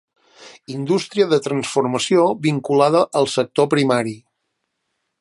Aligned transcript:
Indústria 0.75 1.27
de 1.33 1.39
transformació 1.49 2.25
vinculada 2.49 3.05
al 3.23 3.33
sector 3.37 3.71
primari. 3.75 4.19